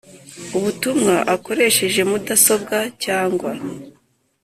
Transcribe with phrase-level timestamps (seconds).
[0.57, 3.51] Ubutumwa akoresheje mudasobwa cyangwa